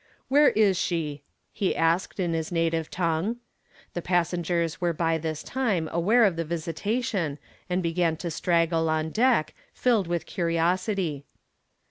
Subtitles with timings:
[0.29, 1.21] "Where is she?"
[1.53, 3.35] he asked in his native tongue.
[3.93, 7.37] The passengers were by this time aware of the visitation,
[7.69, 11.25] and began to straggle on deck, filled with curiosity.